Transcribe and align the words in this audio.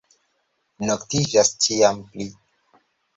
Noktiĝas 0.87 1.51
ĉiam 1.65 1.99
pli. 2.15 2.27